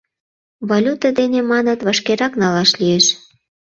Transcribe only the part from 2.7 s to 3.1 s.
лиеш.